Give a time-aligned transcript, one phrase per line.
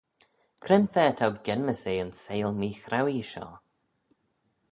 [0.67, 3.55] Cre'n fa t'ou genmys eh yn seihll meechrauee shoh?